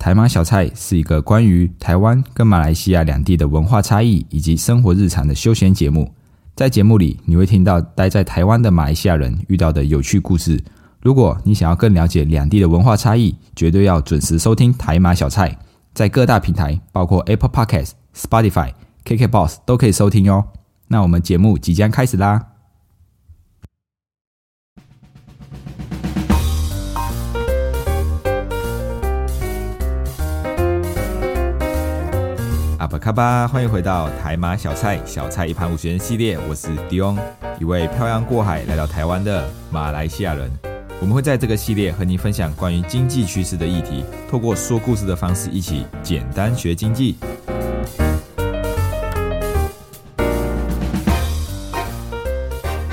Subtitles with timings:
[0.00, 6.10] 台马小菜是一个关于台湾跟马来西亚两地的文化差异以及生活日常的休闲节目。
[6.56, 10.58] 在节目里，你会听到待在台湾的马来西亚人遇到的有趣故事。
[11.02, 15.54] 如果你想要更了解两地的文化差异，绝对要准时收听台马小菜，
[15.92, 18.72] 在各大平台，包括 Apple Podcast、Spotify、
[19.04, 20.42] KKBox 都可以收听哟。
[20.88, 22.49] 那我们节目即将开始啦！
[33.10, 36.38] 卡巴，欢迎回到台马小菜，小菜一盘五十元系列。
[36.48, 37.18] 我是迪翁，
[37.58, 40.48] 一位漂洋过海来到台湾的马来西亚人。
[41.00, 47.16] 我们会在这个系列和您分享关于经济趋势的议题，透过说故事的方式，一起简单学经济。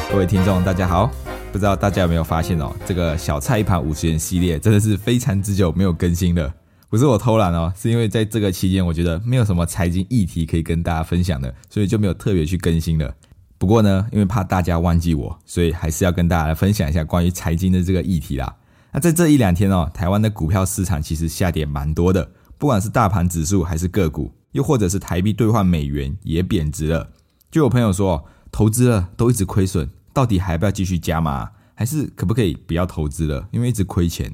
[0.09, 1.11] 各位听众，大家好！
[1.51, 6.51] 不知道大家有没有发现哦，这个小菜一盘五十元系列真的是非常之久没有更新了。
[6.89, 13.13] 不是我偷懒哦，是因为在这个期间，我觉得没有什么财经议题可以跟大家分享的，所以就没有特别去更新了。
[13.57, 18.55] 不过呢，因为怕大家忘记我，所以还是要跟大家来分享一下关于财经的这个议题啦。
[18.93, 27.09] 那在这一两天哦，台湾的股票市场其实下跌蛮多的，不管是大盘指数还是个股，又或者是台币兑换美元也贬值了。
[27.51, 31.51] 就有朋友说，投资了都一直亏损，到底还要不要继续加码？
[31.75, 33.49] 还是可不可以不要投资了？
[33.51, 34.33] 因为一直亏钱。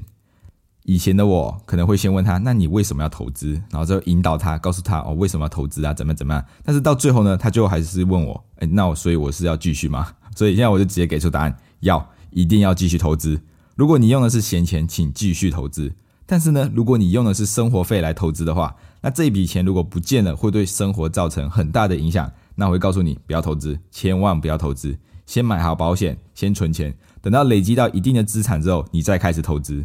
[0.84, 3.54] 以前的我可能会先问他，那你为什么要投资？
[3.70, 5.94] 然后就引导他，告诉他哦，为什么要投资啊？
[5.94, 6.44] 怎么怎么样？
[6.62, 10.08] 但是到最后呢，他最后还是问我，哎，那我所以我是要继续吗？
[10.36, 13.40] 所以现在我就直接给出答案，要一定要继续投资。
[13.76, 15.90] 如果你用的是闲钱，请继续投资。
[16.26, 22.30] 但是呢，如果你用的是生活费来投资的话，那这一笔钱如果不见了，会对生活造成很大的影响。
[22.54, 29.84] 那我会告诉你，不要投资，千万不要投资，先买好保险，先存钱，等到累积到一定的资产之后，你再开始投资。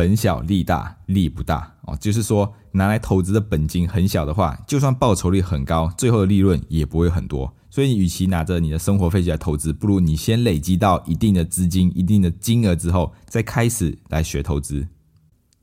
[0.00, 7.54] 本小利大，利不大哦，就是说拿来投资的本金很小的话，就算报酬率很高，最后的利润也不会很多。
[7.68, 14.88] 所以，与其拿着你的生活费去来投资，不如你先累积到一定的资金、一定的金额之后，再开始来学投资。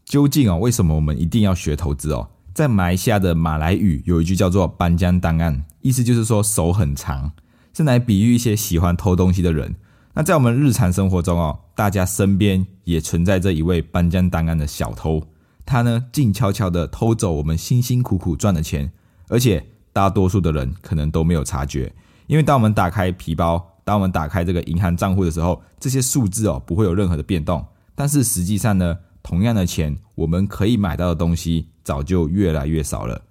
[0.06, 2.30] 究竟哦，为什么我们一定要学投资哦？
[2.54, 7.32] 在马来西亚的马来语有一句叫做“班江档案”，意思就是说手很长，
[7.74, 9.74] 是来比喻一些喜欢偷东西的人。
[10.18, 15.22] 那在我们日常生活中哦，大家身边也存在着一位搬江档案的小偷，
[15.64, 18.92] 他呢静悄悄的偷走我们辛辛苦苦赚的钱，
[19.28, 19.64] 而且
[19.94, 21.94] 大多数的人可能都没有察觉，
[22.26, 27.64] 因为当我们打开皮包，当我们打开这个银行账户的时候，这些数字哦不会有任何的变动，
[27.94, 33.22] 但是实际上呢，同样的钱，我们可以买到的东西早就越来越少了。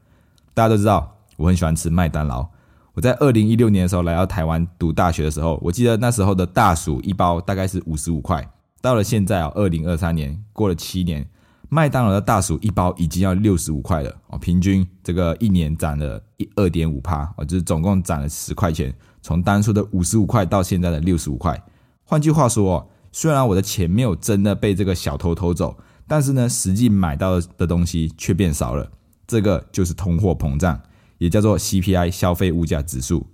[0.55, 2.49] 大家都知道，我很喜欢吃麦当劳。
[2.97, 8.43] 我在二零一六年的时候来到台湾读大学的时候，我记得那时候的大薯一包大概是五十五块。
[8.81, 11.29] 到了现在啊，二零二三年过了七年，
[11.69, 21.63] 麦当劳的大薯一包已经要六十五块了哦，平均这个一年涨了一二点五趴哦，就是总共涨了十块钱，从当初的五十五块到现在的六十五块。
[22.03, 25.77] 换句话说，虽然我的钱没有真的被这个小偷偷走，
[26.09, 28.91] 但是呢，实际买到的东西却变少了。
[29.27, 30.81] 这个就是通货膨胀。
[31.19, 33.27] 也叫做 CPI 消费物价指数。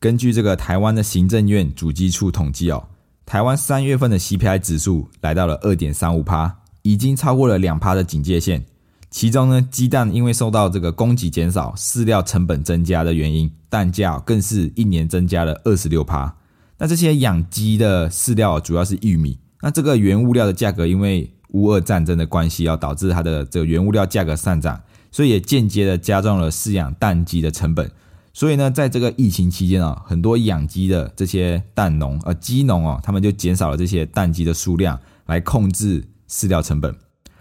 [0.00, 2.84] 根据这个台湾的行政院主机处统计哦，
[3.26, 8.64] 台湾三月份的 CPI 指数来到了二点三五趴，已经超过了两趴的警戒线。
[9.10, 16.36] 其中呢，鸡蛋因为受到这个供给减少、饲料成本增加的原因，蛋价更是一年增加了二十六趴。
[16.76, 24.80] 那这些养鸡的饲料主要是玉米，那这个原物料的价格因为乌俄战争的关系，要导致它的这个原物料价格上涨。
[25.18, 27.90] 所以也间接的加重了饲养蛋鸡的成本。
[28.32, 34.96] 所以呢，在这个疫情期间啊，很多养鸡的这些蛋农呃鸡农哦，他们就减少了这些蛋鸡的数量，
[35.26, 36.94] 来控制饲料成本。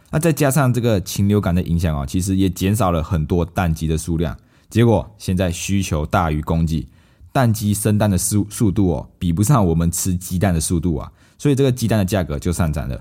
[0.09, 4.35] 那再加上这个禽流感的影响啊，其实也减少了很多蛋鸡的数量。
[4.71, 6.87] 结果现在需求大于供给，
[7.31, 12.99] 蛋鸡生蛋的速速度哦，比不上我们吃鸡蛋的速度啊，所以这个鸡蛋的价格就上涨了。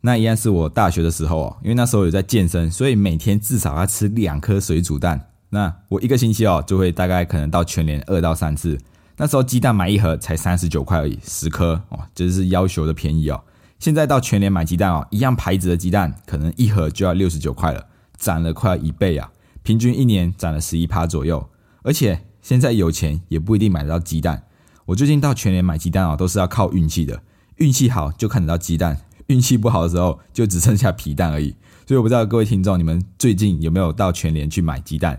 [0.00, 5.28] 那一样是我大学的时候哦，因为那时候有在健身，所以每天至少要吃两颗水煮蛋。
[5.50, 8.78] 那我一个星期哦，就会大概可能到全年二到三次。
[9.16, 13.42] 那时候鸡蛋买一盒才三十九块而已，十颗哦，这是要求的便宜哦。
[13.80, 17.86] 现在到全年买鸡蛋哦，一样牌子的鸡蛋可能一盒就要六十九块了，
[18.16, 19.30] 涨了快要一倍啊！
[19.62, 21.48] 平均一年涨了十一趴左右。
[21.82, 24.44] 而且现在有钱也不一定买得到鸡蛋。
[24.86, 27.22] 我最近到全年买鸡蛋哦，都是要靠运气的，
[27.56, 28.98] 运气好就看得到鸡蛋。
[29.28, 31.54] 运气不好的时候，就只剩下皮蛋而已。
[31.86, 35.18] 所以我不知道各位听众，你们最近有没有到全联去买鸡蛋？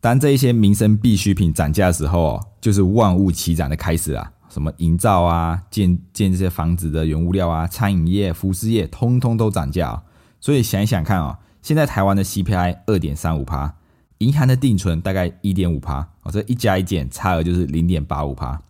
[0.00, 4.32] 当这一些民生必需品涨价的时候哦，就是万物齐涨的开始啊！
[4.50, 10.02] 什么营造啊、建建这些房子的原物料啊、餐饮业、服饰业，通通都涨价。
[10.40, 13.74] 所以想一想看啊，现在台湾的 CPI 二点三五趴，
[14.18, 18.60] 银行的定存大概一点五趴，哦，这一加一减，差额就是零点八五趴。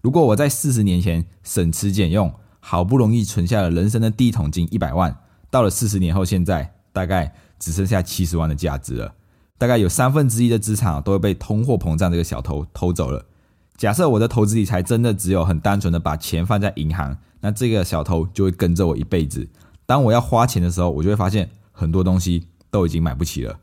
[0.00, 2.32] 如果我在四十年前省吃俭用，
[2.66, 5.14] 好不容易存下了人生的第一桶金一百万，
[5.50, 9.12] 到了四十年后，现在大概只剩下七十万的价值了，
[9.58, 13.26] 大概有三分之一的资产都会被通货膨胀这个小偷偷走了。
[13.76, 19.46] 假设我的投资理财真的只有很单纯的把钱放在银行，那这个小偷就会跟着我一辈子。
[19.84, 21.50] 当我要花钱的时候，我就会发现。
[21.76, 23.58] 很多东西都已经买不起了，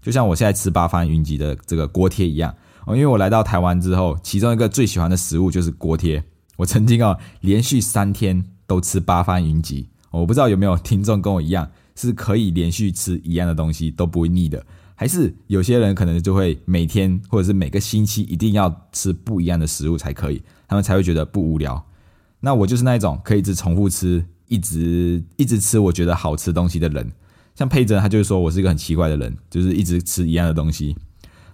[0.00, 2.54] 就像我现在吃八方云集的这个锅贴一样
[2.84, 2.94] 哦。
[2.94, 6.22] 因为我来到台湾之后，其中一个最喜欢的食物就是锅贴。
[6.56, 14.64] 我曾经啊连续三天都吃八方云集，我不知道有没有听众跟我一样是可以连续吃一样的东西都不会腻的，
[14.94, 21.84] 还是有些人可能就会每天或者是每个星期一定要吃不一样的食物才可以，他们才会觉得不无聊。
[22.40, 27.10] 那我就是那一种可以一直重复吃、一直一直吃我觉得好吃东西的人。
[27.54, 30.94] 像佩珍，他就是说我是一个很奇怪的人，就是一直吃一样的东西。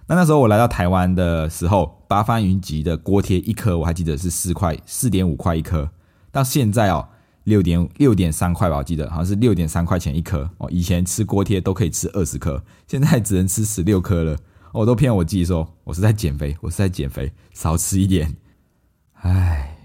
[0.07, 5.89] 那那时候我来到台湾的时候，八方云集的锅贴一颗我还记得是四块四点五块一颗，
[6.31, 7.07] 到现在哦
[7.45, 10.69] 六点六点三块吧，我记得好像是六点三块钱一颗哦。
[10.69, 14.37] 以前吃锅贴都可以吃二十颗，现在只能吃十六颗了。
[14.73, 18.35] 我都骗我自己说我是在减肥，我是在减肥，少吃一点。
[19.21, 19.77] 唉，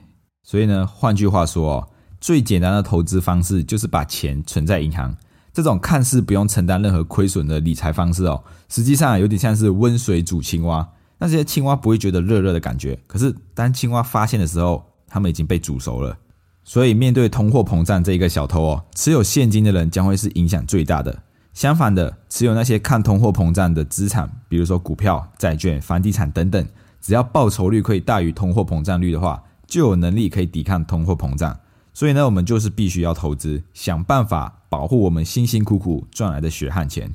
[0.43, 1.89] 所以呢，换句话说哦，
[2.21, 5.17] 最简单的投资方式就是把钱存在银行。
[5.59, 10.89] 这种看似不用承担任何亏损的理财方式哦，实际上有点像是温水煮青蛙。
[11.19, 16.17] 那些青蛙不会觉得热热的感觉，可是当青蛙发现的时候，它们已经被煮熟了。
[16.63, 21.13] 所以面对通货膨胀这一个小偷哦，持有现金的人将会是影响最大的。
[21.55, 26.65] 相反的，持有那些抗通货膨胀的资产，比如说股票、债券、房地产等等，
[27.01, 31.59] 只要报酬率可以大于通货膨胀率的话，就有能力可以抵抗通货膨胀。
[31.99, 37.13] 所以呢，我们就是必须要投资，想办法保护我们辛辛苦苦赚来的血汗钱。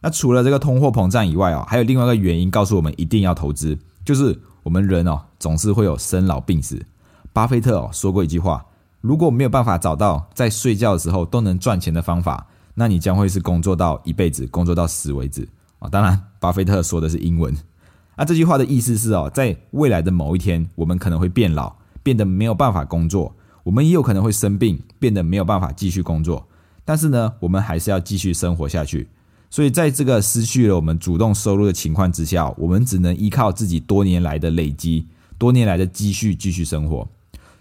[0.00, 6.82] 那除了这个通货膨胀以外哦，还有另外一个原因告诉我们一定要投资，就是我们人哦总是会有生老病死。
[7.34, 8.64] 巴菲特哦说过一句话：
[9.02, 12.46] 如果没有办法找到在睡觉的时候都能赚钱的方法，
[12.76, 15.46] 那你将会是工作到一辈子，工作到死为止
[15.78, 15.90] 啊！
[15.90, 17.54] 当然，巴菲特说的是英文。
[18.16, 23.36] 那这句话的意思是哦，在未来的某一天，我们可能会变老，变得没有办法工作。
[23.62, 26.46] 我们也有可能会生病，变得没有办法继续工作，
[26.84, 29.08] 但是呢，我们还是要继续生活下去。
[29.50, 37.08] 所以，在这个失去了我们主动收入的情况之下，我们只能依靠自己多年来的累积、多年来的积蓄继续生活。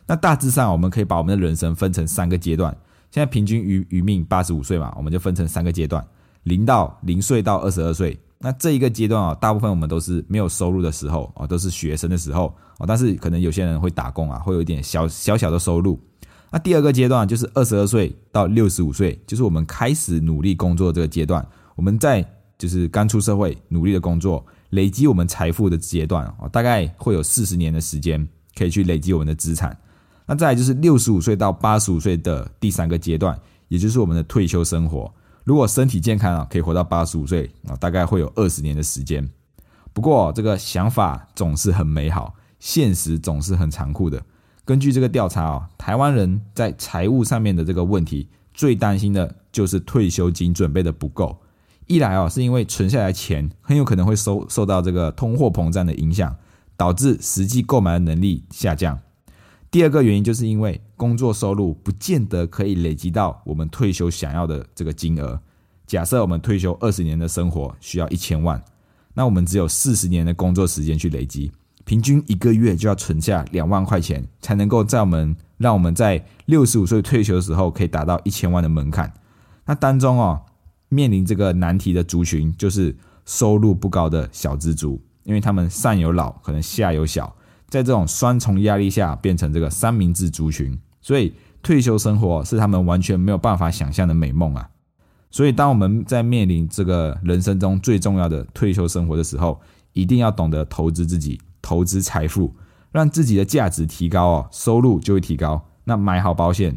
[0.05, 2.71] 那大致上，我们可以把我们的人生分成三个阶段。
[3.11, 6.05] 现在平均余余命八十五岁嘛，我们就分成三个阶段：
[6.43, 8.19] 零到零岁到二十二岁。
[8.41, 15.99] 那这一个阶段啊，大部分我们都是没有收入的时候啊，都是学生的时候啊，但是可能有些人会打工啊，会有一点小小小的收入。
[16.49, 21.45] 那第二个阶段就是二十二岁到六十五岁，就是我们开始努力工作这个阶段，
[21.75, 22.25] 我们在
[22.57, 28.25] 就是刚出社会努力的工作，累积我们财富的阶段啊，大概会有四十年的时间
[28.57, 29.77] 可以去累积我们的资产。
[30.25, 33.37] 那再就是六十五岁到八十五岁的第三个阶段，
[33.67, 35.13] 也就是我们的退休生活。
[35.43, 39.27] 如果身体健康啊，可以活到八十五岁啊，大概会有二十年的时间。
[39.93, 44.21] 不过这个想法总是很美好，现实总是很残酷的。
[44.63, 51.35] 根据这个调查啊，台湾人在财务上面的这个问题，最担心的就是退休金准备的不够。
[51.87, 56.35] 一来啊，是因为存下来钱很有可能会受受到这个通货膨胀的影响，
[56.77, 58.99] 导致实际购买的能力下降。
[59.71, 65.39] 第二个原因就是因为工作收入不见得可以累积到我们退休想要的这个金额。
[65.85, 68.63] 假设我们退休二十年的生活需要一千万，
[69.13, 71.51] 那我们只有四十年的工作时间去累积，
[71.85, 79.11] 平均一个月就要存下两万块钱，才能够在我们让我们在六十五岁退休的时候可以达到一千万的门槛。
[79.65, 80.41] 那当中哦，
[80.89, 82.95] 面临这个难题的族群就是
[83.25, 87.35] 收入不高的小资族，因为他们上有老，可能下有小。
[87.69, 91.33] 在这种双重压力下，变成这个三明治族群，所以
[91.63, 94.69] 退休生活是他们完全没有办法想象的美梦啊！
[95.31, 99.61] 所以，当我们在面临这个人生中最重要的退休生活的时候，
[99.93, 102.55] 一定要懂得投资自己，投资财富，
[102.91, 105.63] 让自己的价值提高哦，收入就会提高。
[105.83, 106.75] 那买好保险，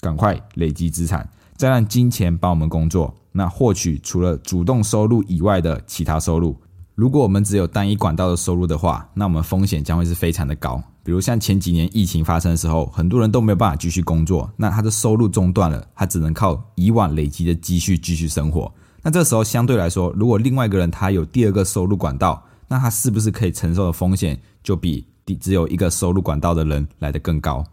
[0.00, 6.56] 赶快累积资产，再让金钱帮我们工作，那获取除了主动收入以外的其他收入。
[6.94, 10.82] 如果我们只有单一管道的收入的话，那我们风险将会是非常的高。
[11.02, 18.72] 比如像前几年疫情发生的时候，很多人都没有办法继续工作，那他的收入中断了，他只能靠以往累积的积蓄继续生活。
[19.02, 27.64] 那这时候相对来说，如果另外一个人他有第二个收入管道，那他是不是可以承受的风险就比第只有一个收入管道的人来得更高？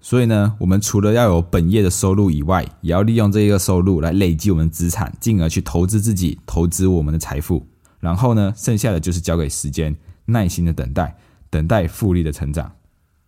[0.00, 7.64] 所以呢，我们除了要有本业的收入以外，也要利用这一个收入来累积我们资产，进而去投资自己，投资我们的财富。
[8.02, 11.16] 然后呢，剩下的就是交给时间，耐心的等待，
[11.48, 12.72] 等待复利的成长。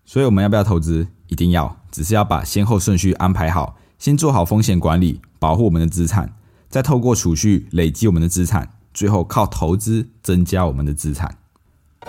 [0.05, 1.07] 所以我们要不要投资？
[1.29, 6.35] 一定要，只是要把先后顺序安排好，先做好风险管理，保护我们的资产，
[6.69, 11.39] 再透过储蓄累积我们的资产，最后靠投资增加我们的资产。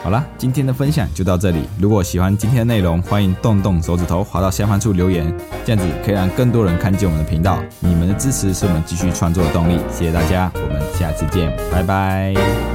[0.04, 1.68] 好啦，今天的分享就到这里。
[1.80, 5.26] 如果喜欢今天的内容，欢迎动动手指头滑到下方处留言，
[5.66, 7.58] 这样子可以让更多人看见我们的频道。
[7.80, 9.80] 你们的支持是我们继续创作的动力。
[9.92, 12.75] 谢谢大家，我们下次见，拜拜。